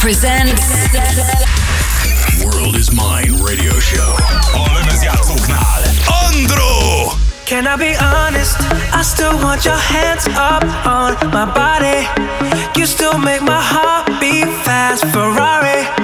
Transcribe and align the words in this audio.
presents 0.00 0.62
World 2.42 2.74
is 2.74 2.90
Mine 2.90 3.36
radio 3.44 3.78
show. 3.78 4.14
Olemme 4.54 4.92
játszó 5.02 5.34
knál. 5.34 5.82
Andro! 6.24 7.12
Can 7.44 7.66
I 7.66 7.76
be 7.76 7.96
honest? 7.98 8.56
I 8.94 9.02
still 9.02 9.38
want 9.42 9.64
your 9.64 9.78
hands 9.78 10.26
up 10.26 10.64
on 10.86 11.16
my 11.30 11.44
body. 11.52 12.08
You 12.74 12.86
still 12.86 13.18
make 13.18 13.42
my 13.42 13.60
heart 13.60 14.20
beat 14.20 14.48
fast, 14.64 15.04
Ferrari. 15.04 15.99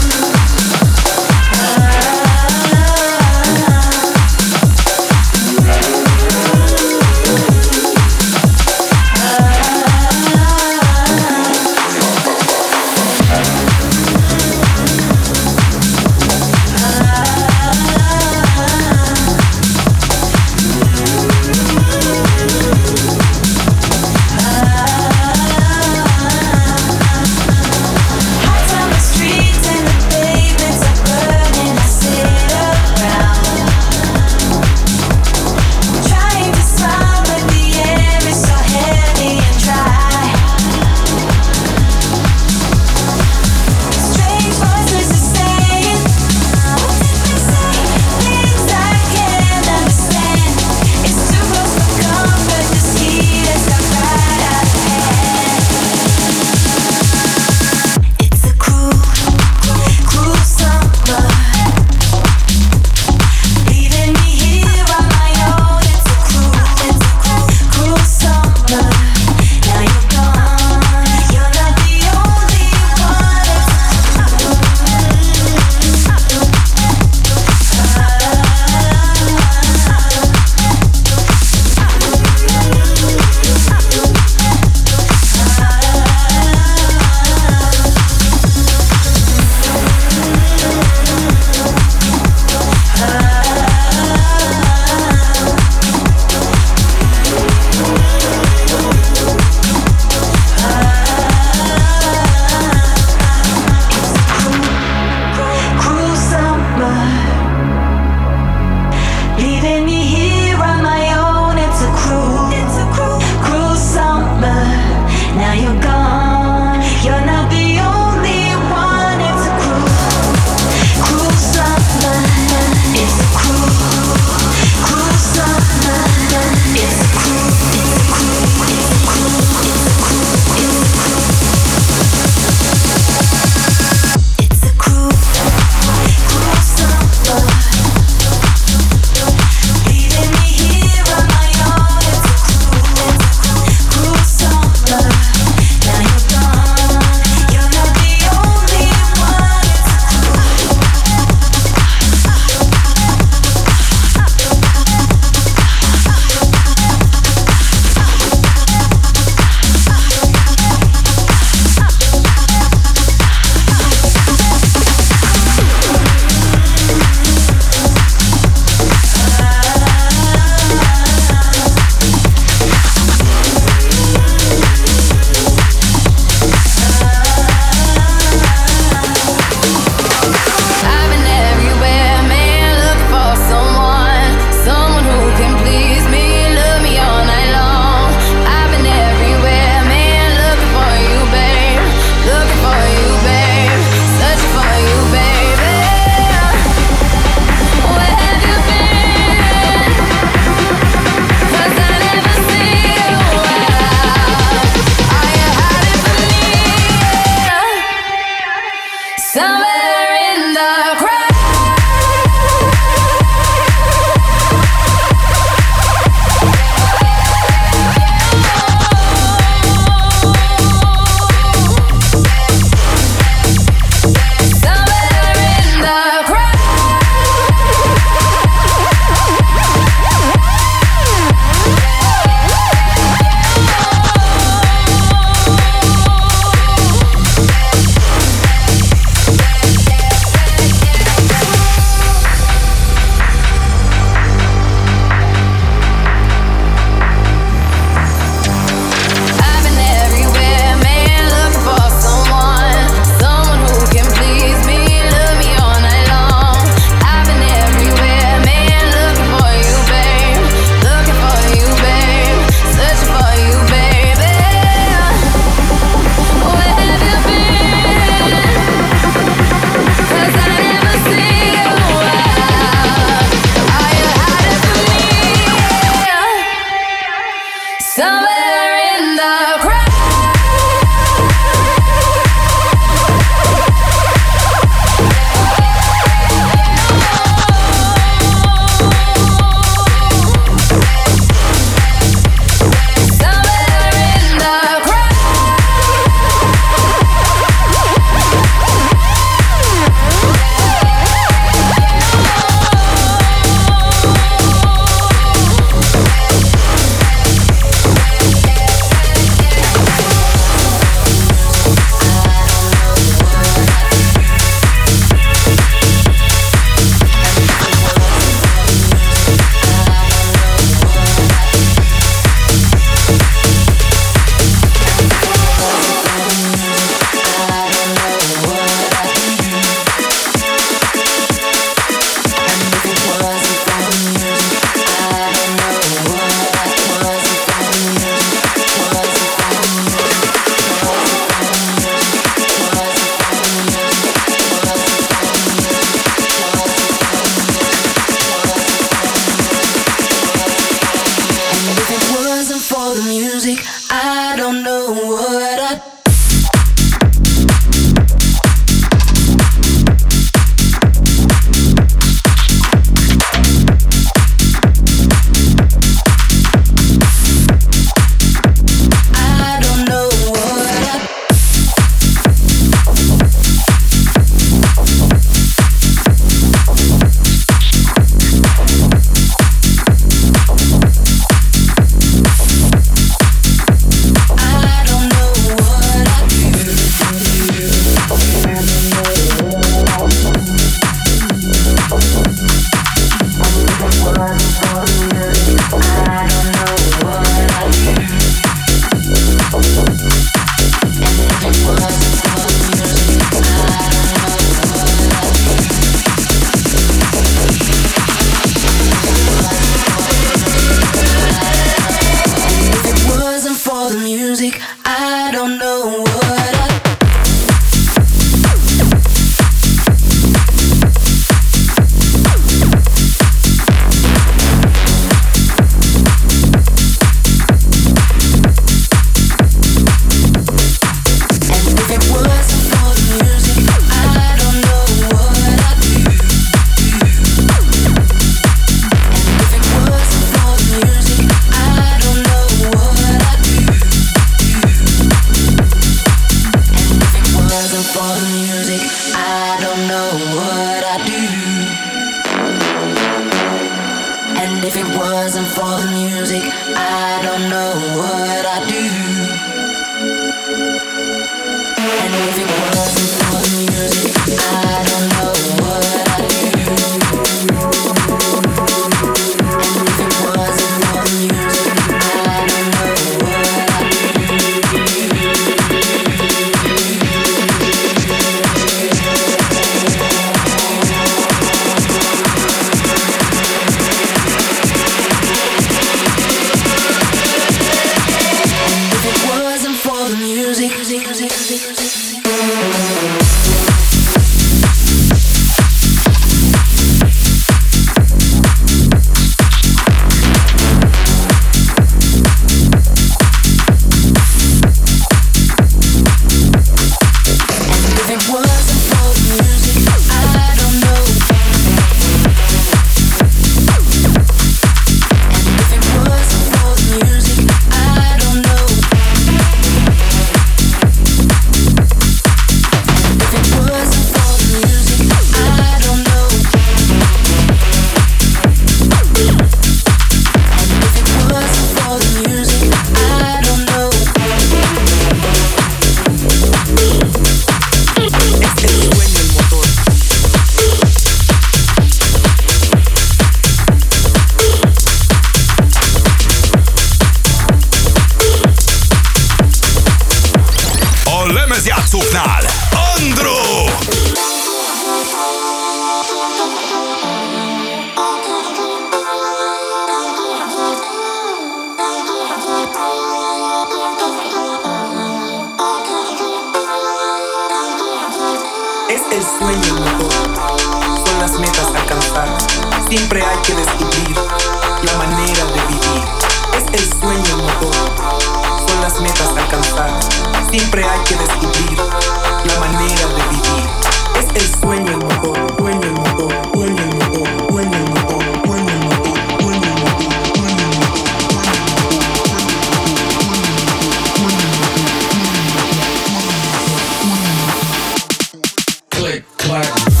click, 599.11 599.25
clack. 599.37 600.00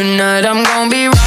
Tonight 0.00 0.46
I'm 0.46 0.64
gonna 0.64 0.88
be 0.88 1.19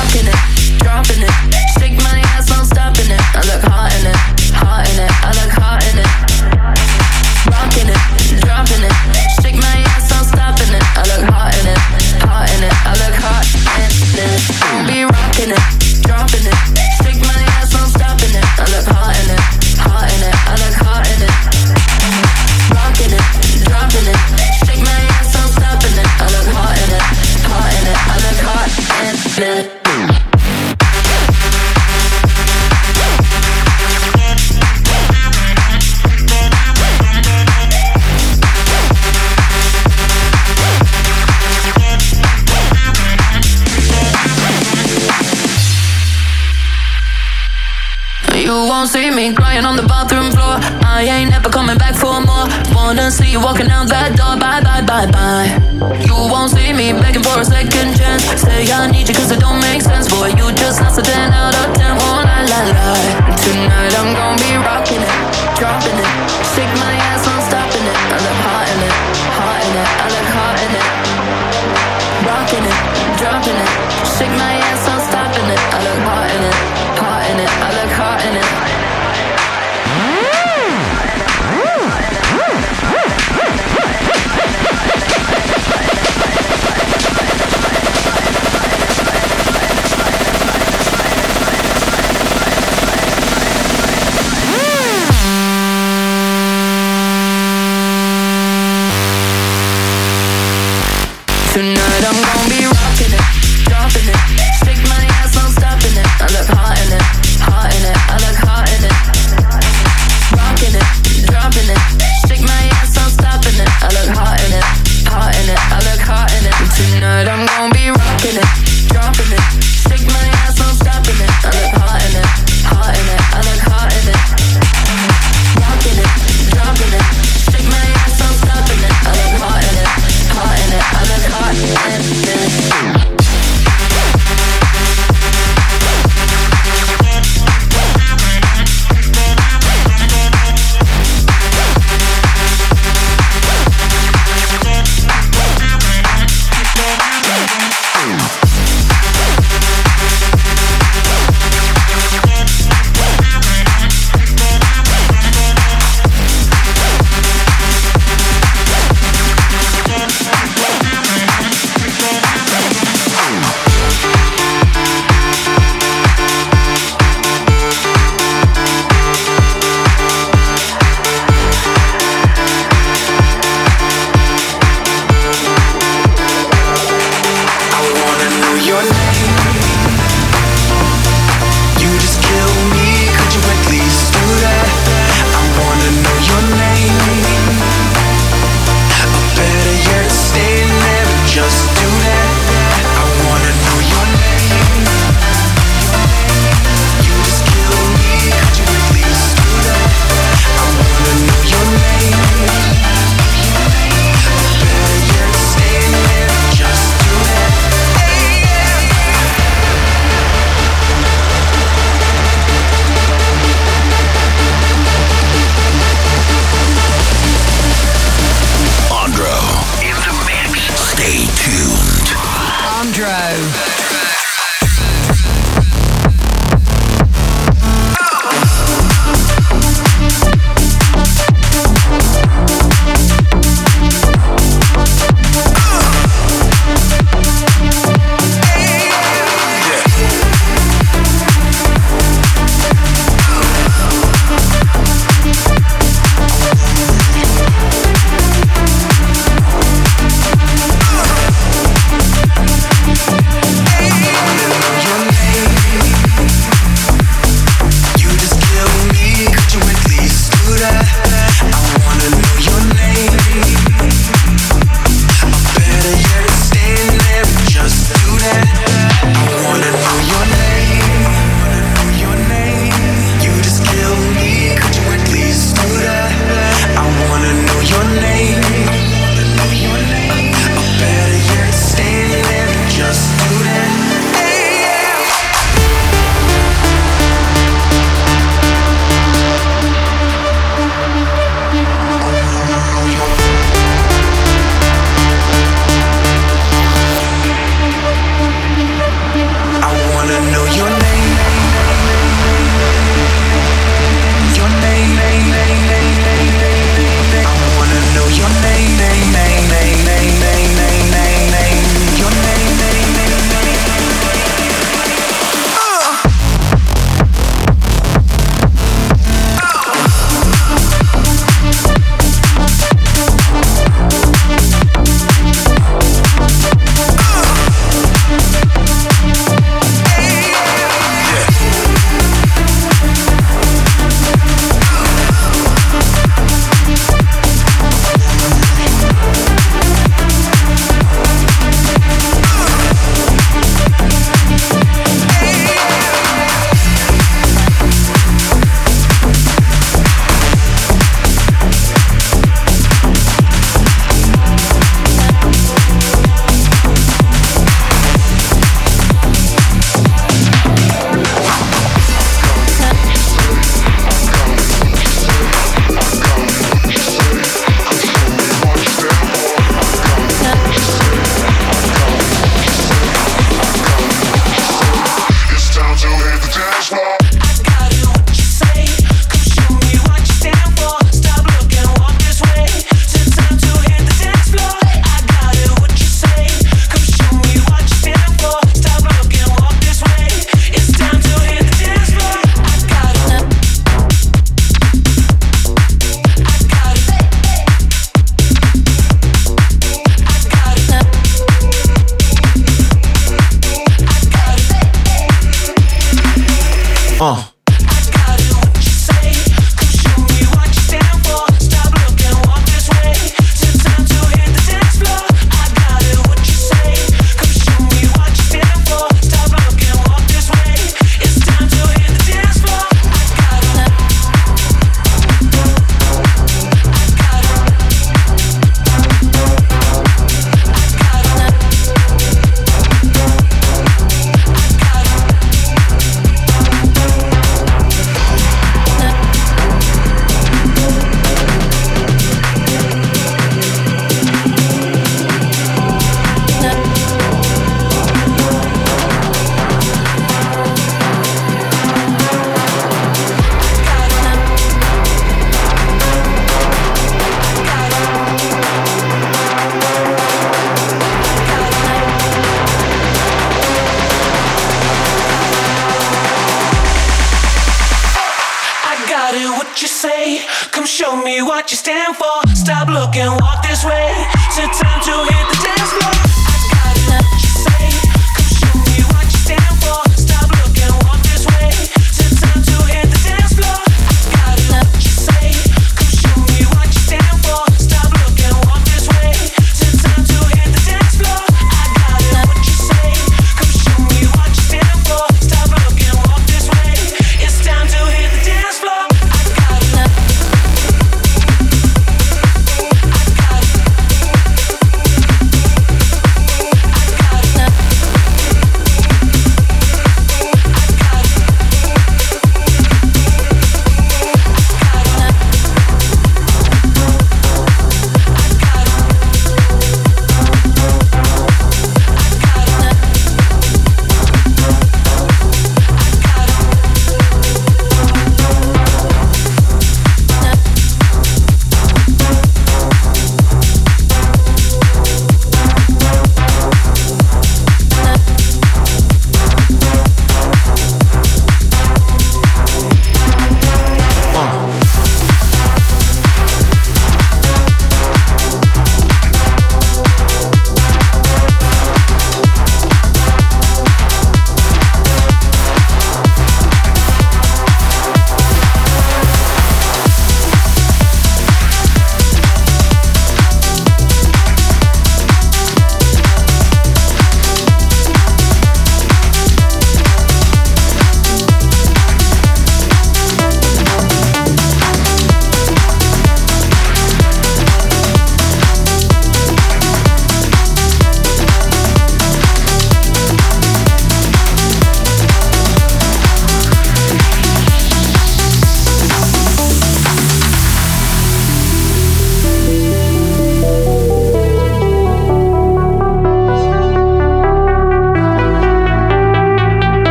gon' 102.31 102.49
be 102.49 102.61
rocking 102.65 103.13
it, 103.13 103.25
dropping 103.67 104.07
it. 104.07 104.19
Shake 104.63 104.83
my 104.87 105.03
ass, 105.19 105.35
I'm 105.37 105.51
it. 105.97 106.07
I 106.21 106.27
look 106.31 106.47
hot. 106.47 106.62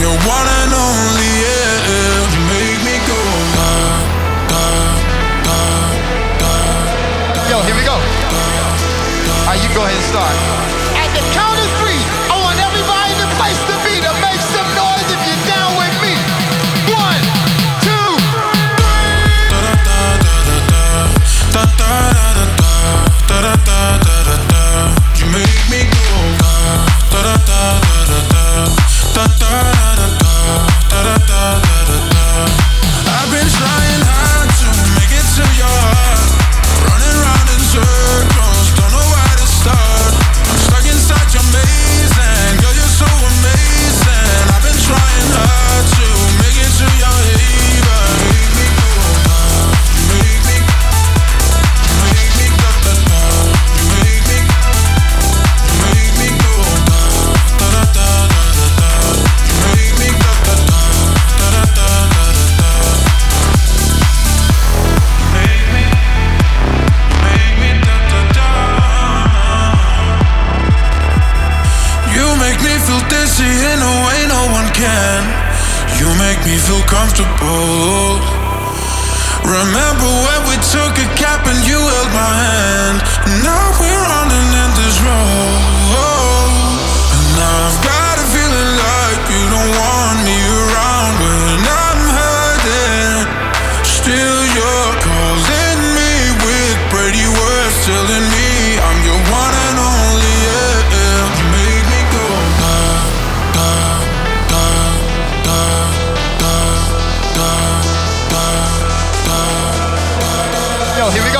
you 0.00 0.08
wanna 0.26 0.49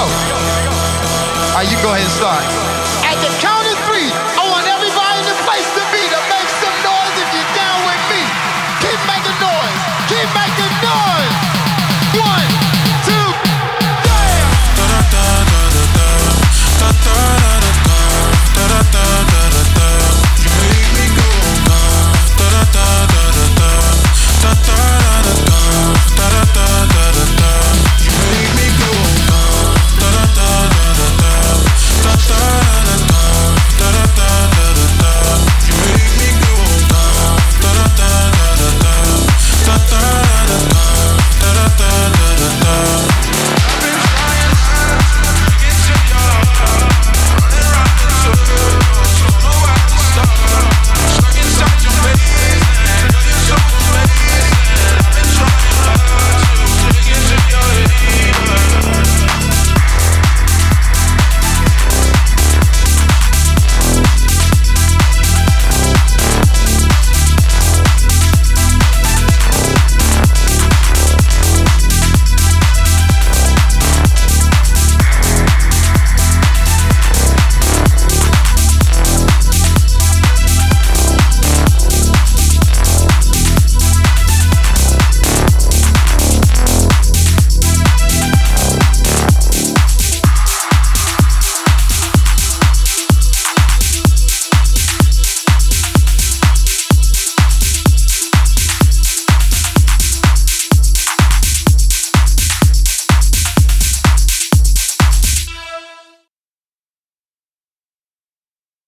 go. 0.01 0.07
All 0.07 1.55
right, 1.55 1.71
you 1.71 1.77
go 1.83 1.93
ahead 1.93 2.03
and 2.03 2.11
start. 2.11 2.70